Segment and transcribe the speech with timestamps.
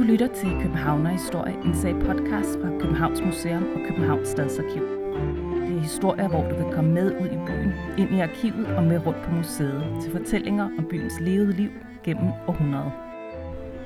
[0.00, 4.82] Du lytter til Københavner Historie, en sag podcast fra Københavns Museum og Københavns Stadsarkiv.
[5.66, 8.82] Det er historier, hvor du kan komme med ud i byen, ind i arkivet og
[8.82, 11.70] med rundt på museet til fortællinger om byens levede liv
[12.04, 12.90] gennem århundreder.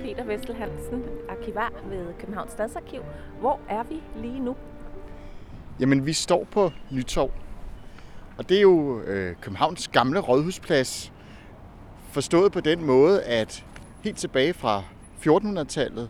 [0.03, 3.01] Peter Vestel Hansen, arkivar ved Københavns Stadsarkiv.
[3.41, 4.57] Hvor er vi lige nu?
[5.81, 7.31] Jamen, vi står på Nytorv.
[8.39, 11.13] Og det er jo øh, Københavns gamle rådhusplads.
[12.09, 13.65] Forstået på den måde, at
[14.05, 14.83] helt tilbage fra
[15.27, 16.09] 1400-tallet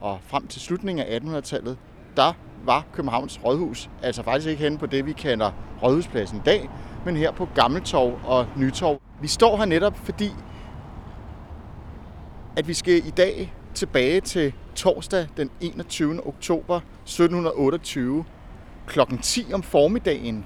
[0.00, 1.78] og frem til slutningen af 1800-tallet,
[2.16, 2.32] der
[2.64, 5.50] var Københavns Rådhus altså faktisk ikke henne på det, vi kender
[5.82, 6.70] Rådhuspladsen i dag,
[7.04, 9.00] men her på Gammeltorv og Nytorv.
[9.20, 10.30] Vi står her netop, fordi
[12.56, 16.26] at vi skal i dag tilbage til torsdag den 21.
[16.26, 18.24] oktober 1728
[18.86, 19.00] kl.
[19.22, 20.44] 10 om formiddagen.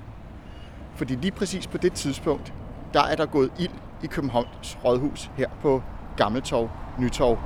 [0.95, 2.53] Fordi lige præcis på det tidspunkt,
[2.95, 3.71] der er der gået ild
[4.03, 5.83] i Københavns Rådhus her på
[6.17, 7.39] Gammeltorv, Nytorv.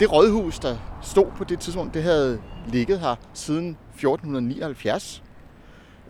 [0.00, 5.22] Det rådhus, der stod på det tidspunkt, det havde ligget her siden 1479.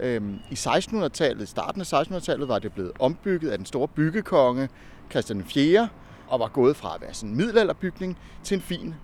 [0.01, 4.69] Øhm, I 1600-tallet, starten af 1600-tallet, var det blevet ombygget af den store byggekonge
[5.11, 5.89] Christian 4.,
[6.29, 8.95] og var gået fra at være sådan en middelalderbygning til en fin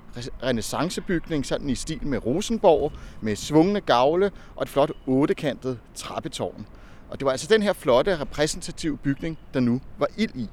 [0.42, 6.66] renaissancebygning, sådan i stil med Rosenborg, med svungne gavle og et flot ottekantet trappetårn.
[7.10, 10.48] Og det var altså den her flotte repræsentative bygning, der nu var ild i.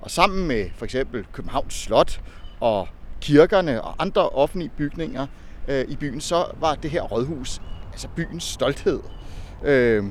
[0.00, 2.20] Og sammen med for eksempel Københavns Slot
[2.60, 2.88] og
[3.20, 5.26] kirkerne og andre offentlige bygninger
[5.68, 7.60] øh, i byen, så var det her rådhus
[7.92, 9.00] altså byens stolthed.
[9.64, 10.04] Øh,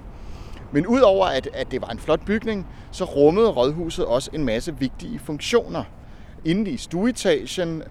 [0.71, 4.75] men udover at, at det var en flot bygning, så rummede rådhuset også en masse
[4.79, 5.83] vigtige funktioner.
[6.45, 7.83] Inde i stueetagen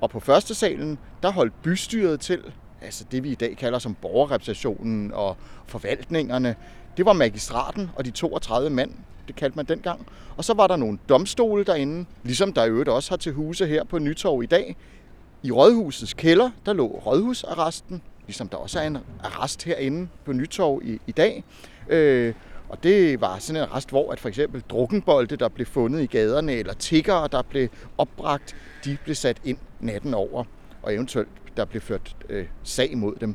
[0.00, 2.42] og på første salen, der holdt bystyret til,
[2.82, 6.54] altså det vi i dag kalder som borgerrepræsentationen og forvaltningerne.
[6.96, 8.90] Det var magistraten og de 32 mand,
[9.28, 10.06] det kaldte man dengang.
[10.36, 13.66] Og så var der nogle domstole derinde, ligesom der i øvrigt også har til huse
[13.66, 14.76] her på Nytorv i dag.
[15.42, 20.80] I rådhusets kælder, der lå rådhusarresten, ligesom der også er en arrest herinde på Nytorv
[20.84, 21.44] i, i dag.
[21.88, 22.34] Øh,
[22.68, 26.06] og det var sådan en arrest, hvor at for eksempel drukkenbolde, der blev fundet i
[26.06, 27.68] gaderne, eller tiggere, der blev
[27.98, 30.44] opbragt, de blev sat ind natten over,
[30.82, 33.34] og eventuelt der blev ført øh, sag mod dem.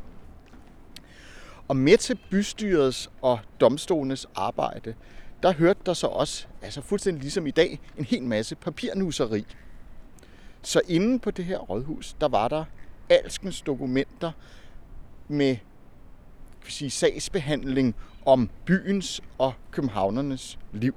[1.68, 4.94] Og med til bystyrets og domstolenes arbejde,
[5.44, 9.46] der hørte der så også, altså fuldstændig ligesom i dag, en hel masse papirnuseri.
[10.62, 12.66] Så inde på det her rådhus, der var der
[13.10, 14.32] alskens dokumenter
[15.28, 15.58] med
[16.62, 20.96] kan sige, sagsbehandling om byens og københavnernes liv.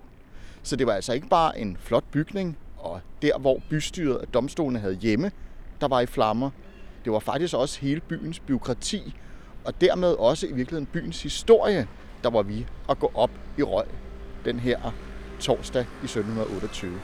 [0.63, 4.79] Så det var altså ikke bare en flot bygning, og der hvor bystyret og domstolene
[4.79, 5.31] havde hjemme,
[5.81, 6.51] der var i flammer.
[7.05, 9.15] Det var faktisk også hele byens byråkrati,
[9.65, 11.89] og dermed også i virkeligheden byens historie,
[12.23, 13.87] der var vi at gå op i røg
[14.45, 14.95] den her
[15.41, 17.01] torsdag i 1728.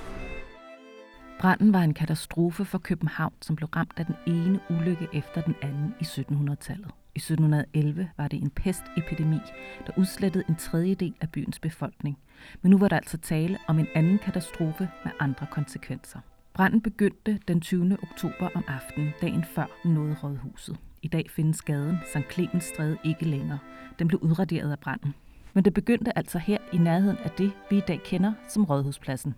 [1.40, 5.54] Branden var en katastrofe for København, som blev ramt af den ene ulykke efter den
[5.62, 6.90] anden i 1700-tallet.
[7.14, 9.38] I 1711 var det en pestepidemi,
[9.86, 12.18] der udslettede en tredjedel af byens befolkning.
[12.62, 16.18] Men nu var der altså tale om en anden katastrofe med andre konsekvenser.
[16.54, 17.96] Branden begyndte den 20.
[18.02, 20.76] oktober om aftenen, dagen før den nåede rådhuset.
[21.02, 22.32] I dag findes gaden St.
[22.32, 23.58] Clemens Stræde ikke længere.
[23.98, 25.14] Den blev udraderet af branden.
[25.54, 29.34] Men det begyndte altså her i nærheden af det, vi i dag kender som Rådhuspladsen.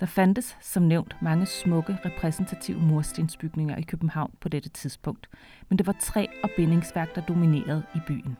[0.00, 5.28] Der fandtes, som nævnt, mange smukke, repræsentative murstensbygninger i København på dette tidspunkt,
[5.68, 8.36] men det var træ og bindingsværk, der dominerede i byen.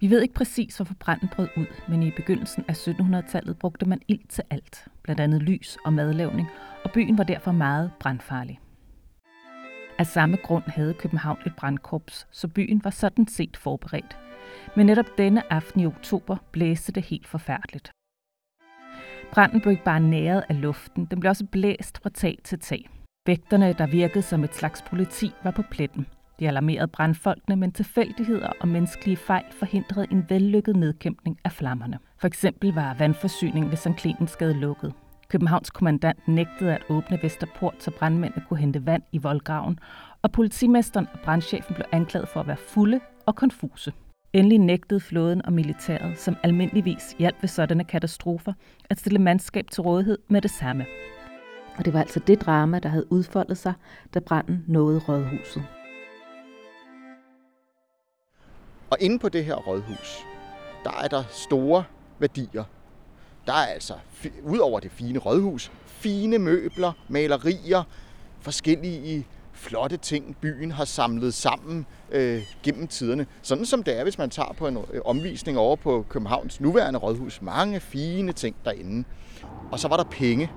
[0.00, 4.00] Vi ved ikke præcis, hvorfor branden brød ud, men i begyndelsen af 1700-tallet brugte man
[4.08, 6.48] ild til alt, blandt andet lys og madlavning,
[6.84, 8.60] og byen var derfor meget brandfarlig.
[9.98, 14.18] Af samme grund havde København et brandkorps, så byen var sådan set forberedt.
[14.76, 17.90] Men netop denne aften i oktober blæste det helt forfærdeligt.
[19.32, 22.88] Branden blev ikke bare næret af luften, den blev også blæst fra tag til tag.
[23.26, 26.06] Vægterne, der virkede som et slags politi, var på pletten.
[26.40, 31.98] De alarmerede brandfolkene, men tilfældigheder og menneskelige fejl forhindrede en vellykket nedkæmpning af flammerne.
[32.20, 34.00] For eksempel var vandforsyningen ved St.
[34.00, 34.92] Clemensgade lukket.
[35.28, 39.78] Københavns kommandant nægtede at åbne Vesterport, så brandmændene kunne hente vand i voldgraven,
[40.22, 43.92] og politimesteren og brandchefen blev anklaget for at være fulde og konfuse.
[44.32, 48.52] Endelig nægtede flåden og militæret, som almindeligvis hjalp ved sådanne katastrofer,
[48.90, 50.86] at stille mandskab til rådighed med det samme.
[51.78, 53.74] Og det var altså det drama, der havde udfoldet sig,
[54.14, 55.62] da branden nåede rådhuset.
[58.90, 60.24] Og inde på det her rådhus,
[60.84, 61.84] der er der store
[62.18, 62.64] værdier.
[63.46, 63.94] Der er altså,
[64.42, 67.82] ud over det fine rådhus, fine møbler, malerier,
[68.40, 73.26] forskellige flotte ting, byen har samlet sammen øh, gennem tiderne.
[73.42, 76.98] Sådan som det er, hvis man tager på en øh, omvisning over på Københavns nuværende
[76.98, 77.42] rådhus.
[77.42, 79.04] Mange fine ting derinde.
[79.72, 80.50] Og så var der penge.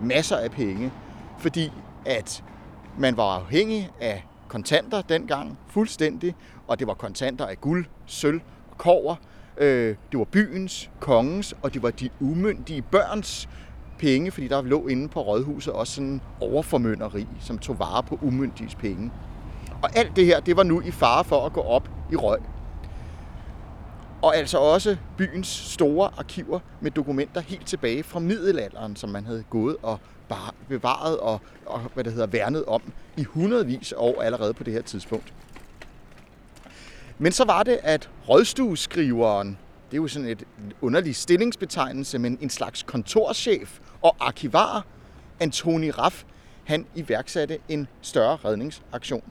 [0.00, 0.92] Masser af penge.
[1.38, 1.72] Fordi
[2.06, 2.44] at
[2.98, 6.34] man var afhængig af kontanter dengang, fuldstændig,
[6.66, 8.40] og det var kontanter af guld, sølv
[8.70, 9.16] og kover.
[9.56, 13.48] Øh, det var byens, kongens, og det var de umyndige børns
[13.98, 18.74] penge, fordi der lå inde på rådhuset også sådan overformynderi, som tog vare på umyndiges
[18.74, 19.10] penge.
[19.82, 22.38] Og alt det her, det var nu i fare for at gå op i røg.
[24.22, 29.44] Og altså også byens store arkiver med dokumenter helt tilbage fra middelalderen, som man havde
[29.50, 29.98] gået og
[30.68, 32.82] bevaret og, og hvad det hedder, værnet om
[33.16, 35.34] i hundredvis af år allerede på det her tidspunkt.
[37.22, 39.58] Men så var det, at rådstueskriveren,
[39.90, 40.44] det er jo sådan et
[40.80, 44.86] underlig stillingsbetegnelse, men en slags kontorchef og arkivar,
[45.40, 46.24] Antoni Raff,
[46.64, 49.22] han iværksatte en større redningsaktion.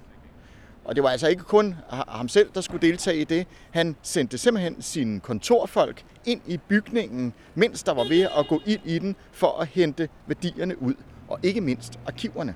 [0.85, 3.47] Og det var altså ikke kun ham selv, der skulle deltage i det.
[3.71, 8.81] Han sendte simpelthen sine kontorfolk ind i bygningen, mens der var ved at gå ind
[8.85, 10.93] i den, for at hente værdierne ud.
[11.27, 12.55] Og ikke mindst arkiverne.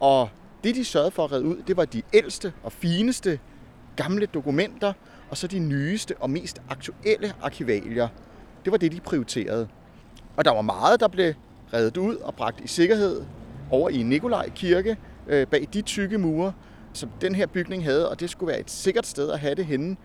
[0.00, 0.28] Og
[0.64, 3.40] det, de sørgede for at redde ud, det var de ældste og fineste
[3.96, 4.92] gamle dokumenter,
[5.30, 8.08] og så de nyeste og mest aktuelle arkivalier.
[8.64, 9.68] Det var det, de prioriterede.
[10.36, 11.34] Og der var meget, der blev
[11.72, 13.22] reddet ud og bragt i sikkerhed
[13.70, 14.96] over i Nikolaj Kirke
[15.26, 16.52] øh, bag de tykke mure,
[16.92, 19.66] som den her bygning havde, og det skulle være et sikkert sted at have det
[19.66, 19.96] henne.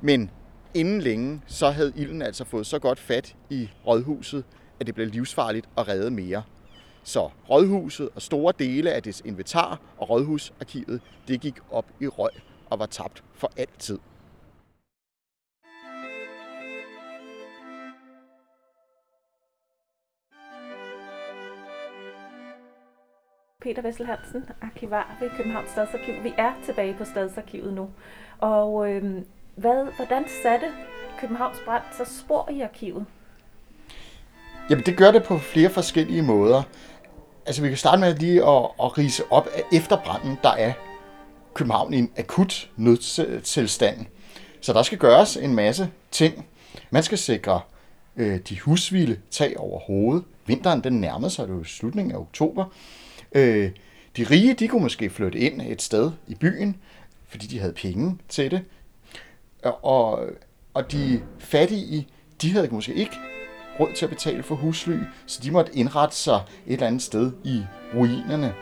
[0.00, 0.30] Men
[0.74, 4.44] inden længe, så havde ilden altså fået så godt fat i rådhuset,
[4.80, 6.42] at det blev livsfarligt at redde mere.
[7.02, 12.30] Så rådhuset og store dele af dets inventar og rådhusarkivet, det gik op i røg
[12.70, 13.98] og var tabt for altid.
[23.64, 26.14] Peter Vessel Hansen, arkivar ved Københavns Stadsarkiv.
[26.22, 27.90] Vi er tilbage på Stadsarkivet nu.
[28.38, 29.22] Og øh,
[29.54, 30.66] hvad, hvordan satte
[31.20, 33.06] Københavns brand så spor i arkivet?
[34.70, 36.62] Jamen, det gør det på flere forskellige måder.
[37.46, 40.72] Altså, vi kan starte med lige at, at rise op, at efter branden, der er
[41.54, 44.06] København i en akut nødstilstand.
[44.60, 46.46] Så der skal gøres en masse ting.
[46.90, 47.60] Man skal sikre
[48.16, 50.24] øh, de husvilde tag over hovedet.
[50.46, 52.64] Vinteren den nærmede sig, det var slutningen af oktober.
[53.32, 53.70] Øh,
[54.16, 56.76] de rige, de kunne måske flytte ind et sted i byen,
[57.28, 58.62] fordi de havde penge til det.
[59.82, 60.28] Og,
[60.74, 62.08] og de fattige,
[62.42, 63.16] de havde måske ikke
[63.80, 64.96] råd til at betale for husly,
[65.26, 67.62] så de måtte indrette sig et eller andet sted i
[67.94, 68.54] ruinerne.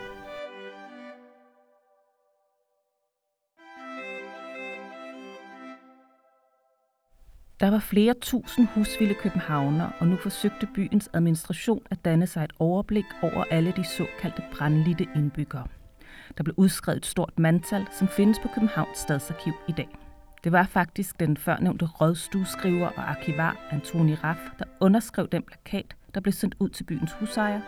[7.63, 12.53] Der var flere tusind husvilde københavner, og nu forsøgte byens administration at danne sig et
[12.59, 15.67] overblik over alle de såkaldte brandlitte indbyggere.
[16.37, 19.87] Der blev udskrevet et stort mandtal, som findes på Københavns Stadsarkiv i dag.
[20.43, 26.19] Det var faktisk den førnævnte rådstueskriver og arkivar Antoni Raff, der underskrev den plakat, der
[26.19, 27.61] blev sendt ud til byens husejere,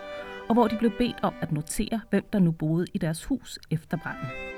[0.50, 3.59] og hvor de blev bedt om at notere, hvem der nu boede i deres hus
[3.71, 4.54] efter branden.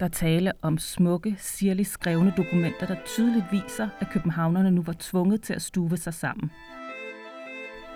[0.00, 5.42] Der tale om smukke, sirligt skrevne dokumenter, der tydeligt viser, at københavnerne nu var tvunget
[5.42, 6.50] til at stuve sig sammen.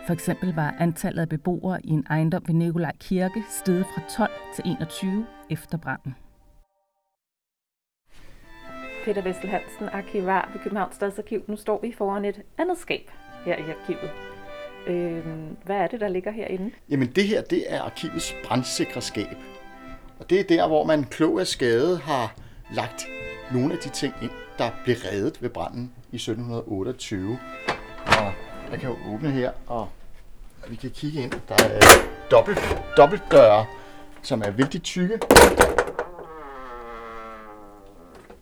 [0.06, 4.31] For eksempel var antallet af beboere i en ejendom ved Nikolaj Kirke steget fra 12
[4.55, 6.15] til 21 efter branden.
[9.05, 11.44] Peter Vestel Hansen, arkivar ved Københavns Stadsarkiv.
[11.49, 13.11] Nu står vi foran et andet skab
[13.44, 14.11] her i arkivet.
[14.87, 15.27] Øh,
[15.65, 16.70] hvad er det, der ligger herinde?
[16.91, 19.37] Jamen det her, det er arkivets brandsikre skab.
[20.19, 22.35] Og det er der, hvor man klog af skade har
[22.73, 23.06] lagt
[23.53, 27.39] nogle af de ting ind, der blev reddet ved branden i 1728.
[28.06, 28.33] Og
[28.71, 29.89] jeg kan jo åbne her, og
[30.69, 31.33] vi kan kigge ind.
[31.49, 31.81] Der er
[32.31, 32.59] dobbelt,
[32.97, 33.67] dobbelt døre,
[34.23, 35.19] som er vældig tykke.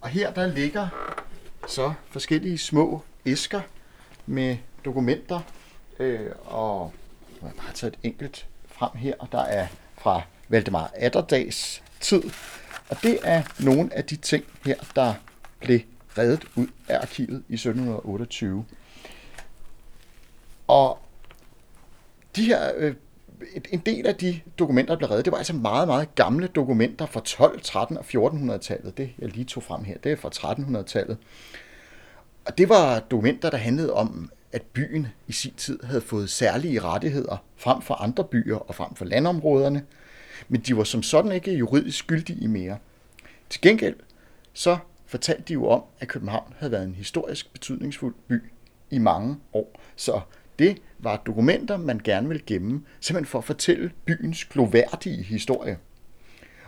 [0.01, 0.89] Og her der ligger
[1.69, 3.61] så forskellige små æsker
[4.27, 5.41] med dokumenter.
[5.99, 6.93] Øh, og
[7.43, 9.67] jeg har bare taget et enkelt frem her, og der er
[9.99, 12.23] fra Valdemar Atterdags tid.
[12.89, 15.15] Og det er nogle af de ting her, der
[15.61, 15.81] blev
[16.19, 18.65] reddet ud af arkivet i 1728.
[20.67, 20.99] Og
[22.37, 22.95] de her, øh,
[23.71, 27.07] en del af de dokumenter, der blev reddet, det var altså meget, meget gamle dokumenter
[27.07, 28.99] fra 12, 13 og 1400-tallet.
[28.99, 31.17] Det, jeg lige tog frem her, det er fra 1300-tallet.
[32.45, 36.81] Og det var dokumenter, der handlede om, at byen i sin tid havde fået særlige
[36.81, 39.85] rettigheder frem for andre byer og frem for landområderne
[40.49, 42.79] men de var som sådan ikke juridisk skyldige mere.
[43.51, 43.97] Til gengæld
[44.53, 48.43] så fortalte de jo om, at København havde været en historisk betydningsfuld by
[48.91, 49.81] i mange år.
[49.97, 50.21] Så
[50.59, 55.79] det var dokumenter, man gerne ville gemme, simpelthen for at fortælle byens gloværdige historie.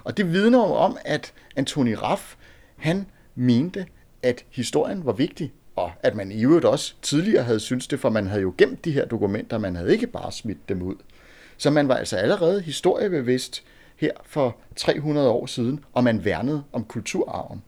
[0.04, 2.34] Og det vidner jo om, at Antoni Raff,
[2.76, 3.86] han mente,
[4.22, 8.10] at historien var vigtig, og at man i øvrigt også tidligere havde syntes det, for
[8.10, 10.96] man havde jo gemt de her dokumenter, man havde ikke bare smidt dem ud.
[11.56, 13.64] Så man var altså allerede historiebevidst
[13.96, 17.62] her for 300 år siden, og man værnede om kulturarven.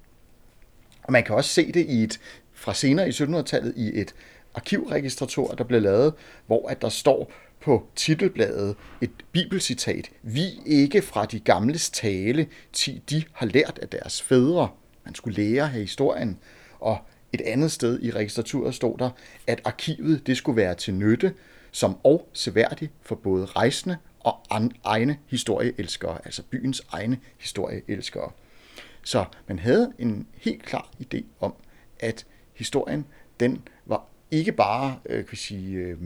[1.03, 2.21] Og man kan også se det i et,
[2.53, 4.15] fra senere i 1700-tallet i et
[4.55, 6.15] arkivregistrator, der blev lavet,
[6.47, 10.11] hvor at der står på titelbladet et bibelcitat.
[10.23, 14.69] Vi ikke fra de gamles tale, ti de har lært af deres fædre.
[15.05, 16.39] Man skulle lære af historien.
[16.81, 16.99] Og
[17.33, 19.11] et andet sted i registraturet stod der,
[19.47, 21.35] at arkivet det skulle være til nytte,
[21.77, 24.41] som og seværdig for både rejsende og
[24.85, 28.31] egne historieelskere, altså byens egne historieelskere.
[29.03, 31.55] Så man havde en helt klar idé om,
[32.01, 33.07] at historien
[33.41, 35.99] den var ikke bare øh, kan sige, øh,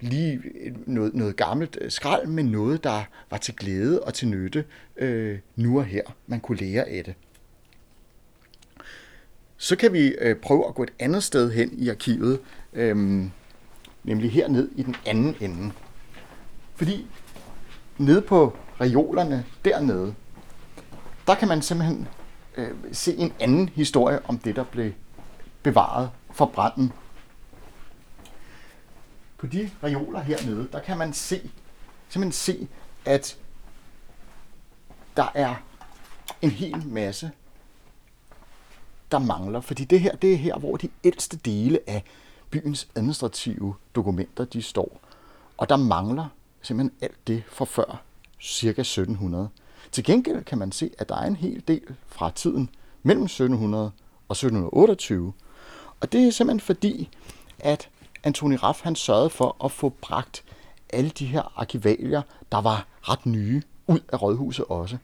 [0.00, 0.40] lige
[0.86, 4.64] noget, noget gammelt øh, skrald, men noget, der var til glæde og til nytte
[4.96, 6.02] øh, nu og her.
[6.26, 7.14] Man kunne lære af det.
[9.56, 12.40] Så kan vi øh, prøve at gå et andet sted hen i arkivet,
[12.72, 13.26] øh,
[14.04, 15.72] nemlig herned i den anden ende.
[16.74, 17.06] Fordi
[17.98, 20.14] nede på reolerne dernede,
[21.26, 22.08] der kan man simpelthen
[22.56, 24.92] øh, se en anden historie om det, der blev
[25.62, 26.92] bevaret fra branden.
[29.38, 31.50] På de reoler hernede, der kan man se,
[32.08, 32.68] simpelthen se,
[33.04, 33.38] at
[35.16, 35.54] der er
[36.42, 37.30] en hel masse,
[39.10, 39.60] der mangler.
[39.60, 42.04] Fordi det her, det er her, hvor de ældste dele af
[42.54, 45.00] byens administrative dokumenter, de står.
[45.56, 46.26] Og der mangler
[46.62, 48.02] simpelthen alt det fra før
[48.42, 48.68] ca.
[48.68, 49.48] 1700.
[49.92, 52.70] Til gengæld kan man se, at der er en hel del fra tiden
[53.02, 53.84] mellem 1700
[54.28, 55.32] og 1728.
[56.00, 57.08] Og det er simpelthen fordi,
[57.58, 57.88] at
[58.24, 60.44] Antoni Raff han sørgede for at få bragt
[60.90, 64.96] alle de her arkivalier, der var ret nye, ud af rådhuset også.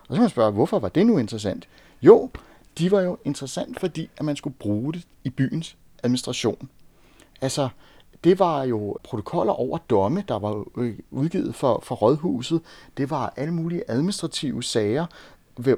[0.00, 1.68] Og så kan man spørge, hvorfor var det nu interessant?
[2.02, 2.30] Jo,
[2.78, 6.68] de var jo interessant, fordi at man skulle bruge det i byens administration.
[7.40, 7.68] Altså,
[8.24, 12.60] det var jo protokoller over domme, der var øh, udgivet for, for rådhuset.
[12.96, 15.06] Det var alle mulige administrative sager,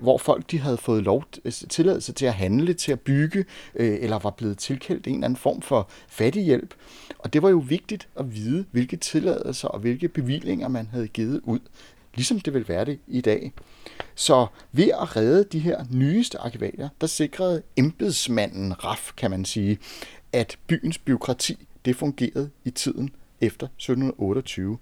[0.00, 3.98] hvor folk de havde fået lov øh, tilladelse til at handle, til at bygge, øh,
[4.00, 6.74] eller var blevet tilkaldt en eller anden form for fattighjælp.
[7.18, 11.40] Og det var jo vigtigt at vide, hvilke tilladelser og hvilke bevillinger man havde givet
[11.44, 11.60] ud,
[12.14, 13.52] ligesom det vil være det i dag.
[14.14, 19.78] Så ved at redde de her nyeste arkivalier, der sikrede embedsmanden RAF, kan man sige,
[20.32, 24.78] at byens byråkrati det fungerede i tiden efter 1728.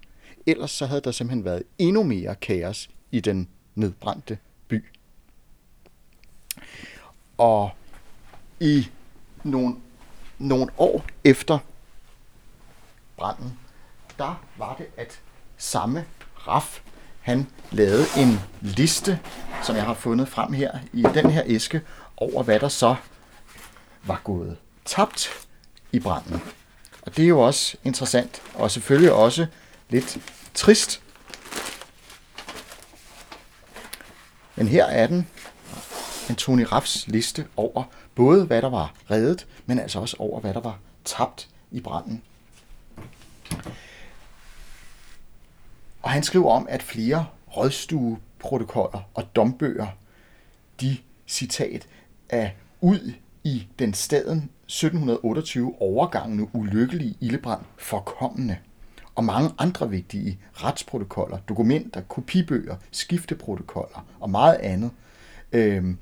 [0.46, 4.38] Ellers så havde der simpelthen været endnu mere kaos i den nedbrændte
[4.68, 4.84] by.
[7.38, 7.70] Og
[8.60, 8.88] i
[9.44, 9.76] nogle,
[10.38, 11.58] nogle år efter
[13.16, 13.58] branden,
[14.18, 15.20] der var det, at
[15.56, 16.80] samme RAF,
[17.20, 19.20] han lavede en liste,
[19.62, 21.80] som jeg har fundet frem her i den her æske,
[22.16, 22.96] over hvad der så
[24.06, 24.56] var gået
[24.88, 25.30] tabt
[25.92, 26.42] i branden.
[27.02, 29.46] Og det er jo også interessant, og selvfølgelig også
[29.88, 30.18] lidt
[30.54, 31.02] trist.
[34.56, 35.28] Men her er den,
[36.28, 40.60] Antoni Raffs liste over både hvad der var reddet, men altså også over hvad der
[40.60, 42.22] var tabt i branden.
[46.02, 47.26] Og han skriver om, at flere
[47.56, 49.86] rådstueprotokoller og dombøger,
[50.80, 51.88] de citat,
[52.28, 53.12] er ud
[53.44, 58.56] i den staden 1728 overgangne ulykkelige ildebrand forkommende
[59.14, 64.90] og mange andre vigtige retsprotokoller, dokumenter, kopibøger, skifteprotokoller og meget andet.
[65.52, 65.98] Øhm,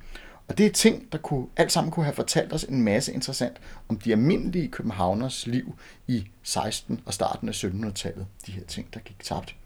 [0.49, 3.57] og det er ting, der kunne, alt sammen kunne have fortalt os en masse interessant
[3.89, 7.01] om de almindelige københavners liv i 16.
[7.07, 8.27] og starten af 1700-tallet.
[8.47, 9.57] De her ting, der gik tabt.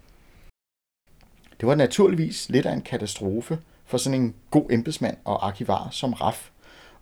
[1.61, 6.12] Det var naturligvis lidt af en katastrofe for sådan en god embedsmand og arkivar som
[6.12, 6.50] Raff.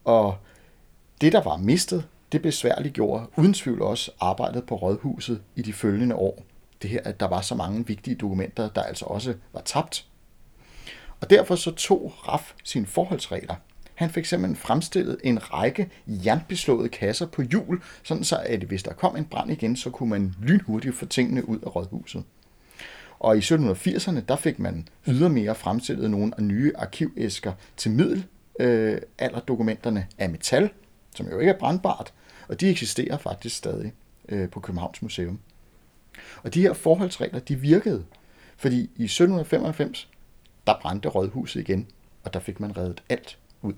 [0.05, 0.39] Og
[1.21, 6.15] det, der var mistet, det besværliggjorde uden tvivl også arbejdet på rådhuset i de følgende
[6.15, 6.45] år.
[6.83, 10.07] Det her, at der var så mange vigtige dokumenter, der altså også var tabt.
[11.21, 13.55] Og derfor så tog Raff sine forholdsregler.
[13.95, 18.93] Han fik simpelthen fremstillet en række jernbeslåede kasser på hjul, sådan så at hvis der
[18.93, 22.25] kom en brand igen, så kunne man lynhurtigt få tingene ud af rådhuset.
[23.19, 28.25] Og i 1780'erne, der fik man ydermere fremstillet nogle af nye arkivæsker til middel,
[28.61, 30.71] øh, alderdokumenterne af metal,
[31.19, 32.13] som jo ikke er brandbart,
[32.49, 33.93] og de eksisterer faktisk stadig
[34.29, 35.41] øh, på Københavns Museum.
[36.43, 38.05] Og de her forholdsregler, de virkede,
[38.57, 40.09] fordi i 1795,
[40.67, 41.89] der brændte rådhuset igen,
[42.25, 43.75] og der fik man reddet alt ud.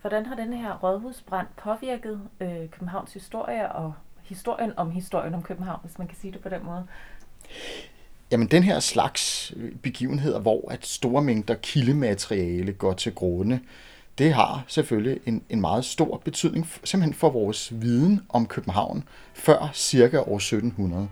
[0.00, 5.80] Hvordan har denne her rådhusbrand påvirket øh, Københavns historie og historien om historien om København,
[5.84, 6.86] hvis man kan sige det på den måde?
[8.32, 13.60] Jamen den her slags begivenheder, hvor at store mængder kildemateriale går til grunde,
[14.18, 19.04] det har selvfølgelig en, en meget stor betydning simpelthen for vores viden om København
[19.34, 21.08] før cirka år 1700.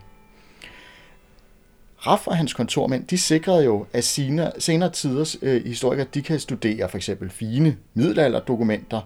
[2.07, 6.41] Raff og hans kontormænd, de sikrede jo, at senere, senere tiders øh, historikere, de kan
[6.41, 9.01] studere for eksempel fine middelalderdokumenter,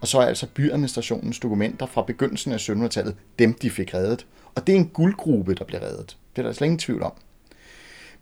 [0.00, 4.26] og så er altså byadministrationens dokumenter fra begyndelsen af 1700-tallet, dem de fik reddet.
[4.54, 6.16] Og det er en guldgruppe, der bliver reddet.
[6.36, 7.12] Det er der slet ingen tvivl om.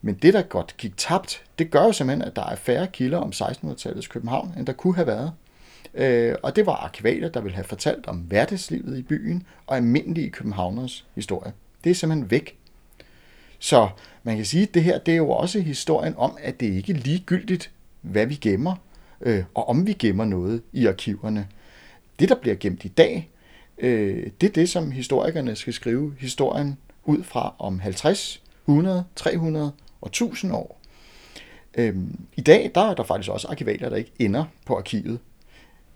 [0.02, 3.18] Men det, der godt gik tabt, det gør jo simpelthen, at der er færre kilder
[3.18, 5.32] om 1600-tallets København, end der kunne have været.
[5.94, 10.30] Øh, og det var arkivaler, der ville have fortalt om hverdagslivet i byen og almindelige
[10.30, 11.52] københavners historie.
[11.84, 12.58] Det er simpelthen væk.
[13.58, 13.88] Så
[14.22, 16.92] man kan sige, at det her det er jo også historien om, at det ikke
[16.92, 18.74] er ligegyldigt, hvad vi gemmer,
[19.20, 21.48] øh, og om vi gemmer noget i arkiverne.
[22.18, 23.30] Det, der bliver gemt i dag,
[23.78, 29.72] øh, det er det, som historikerne skal skrive historien ud fra om 50, 100, 300
[30.00, 30.80] og tusind år.
[31.74, 35.18] Øhm, I dag der er der faktisk også arkivalier, der ikke ender på arkivet.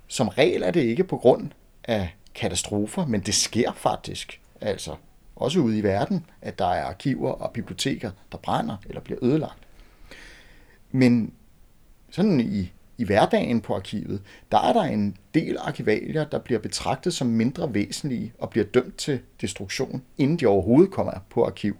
[0.07, 1.51] Som regel er det ikke på grund
[1.85, 4.41] af katastrofer, men det sker faktisk.
[4.61, 4.95] Altså
[5.37, 9.59] også ude i verden, at der er arkiver og biblioteker, der brænder eller bliver ødelagt.
[10.91, 11.33] Men
[12.11, 17.15] sådan i, i hverdagen på arkivet, der er der en del arkivalier, der bliver betragtet
[17.15, 21.77] som mindre væsentlige og bliver dømt til destruktion, inden de overhovedet kommer på arkiv.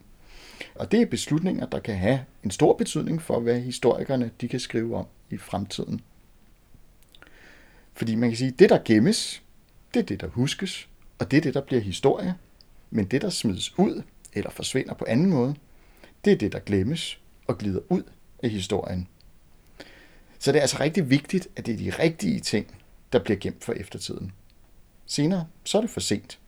[0.75, 4.61] Og det er beslutninger, der kan have en stor betydning for, hvad historikerne de kan
[4.61, 6.01] skrive om i fremtiden.
[7.93, 9.43] Fordi man kan sige, at det, der gemmes,
[9.95, 10.89] det er det, der huskes,
[11.19, 12.35] og det er det, der bliver historie.
[12.91, 14.03] Men det, der smides ud
[14.33, 15.55] eller forsvinder på anden måde,
[16.25, 18.03] det er det, der glemmes og glider ud
[18.43, 19.09] af historien.
[20.39, 22.67] Så det er altså rigtig vigtigt, at det er de rigtige ting,
[23.13, 24.33] der bliver gemt for eftertiden.
[25.07, 26.39] Senere, så er det for sent.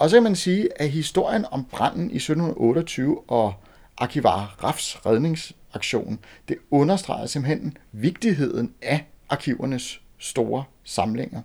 [0.00, 3.54] Og så kan man sige, at historien om branden i 1728 og
[3.98, 11.42] arkivar Rafs redningsaktion, det understreger simpelthen vigtigheden af arkivernes store samlinger.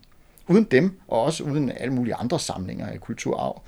[0.47, 3.61] Uden dem, og også uden alle mulige andre samlinger af kulturarv,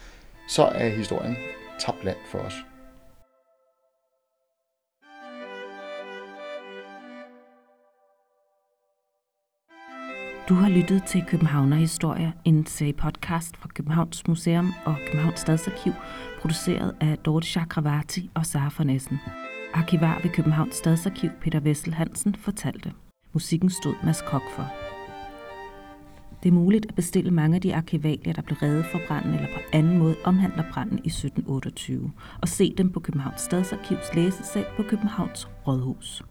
[0.50, 1.38] så er historien
[1.80, 2.54] tabt land for os.
[10.50, 15.92] Du har lyttet til Københavner Historie, en serie podcast fra Københavns Museum og Københavns Stadsarkiv,
[16.42, 19.20] produceret af Dorte Chakravarti og Sara von
[19.74, 22.94] Arkivar ved Københavns Stadsarkiv Peter Vessel Hansen fortalte.
[23.34, 24.66] Musikken stod Mads Kok for.
[26.44, 29.48] Det er muligt at bestille mange af de arkivalier, der blev reddet for branden eller
[29.48, 34.84] på anden måde omhandler branden i 1728, og se dem på Københavns Stadsarkivs læsesal på
[34.84, 36.24] Københavns Rådhus.